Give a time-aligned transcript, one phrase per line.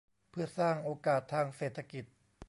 [0.29, 2.05] เพื่อสร้างโอกาสทางเศรษฐกิจ